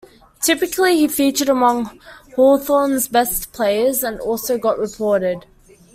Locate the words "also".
4.19-4.57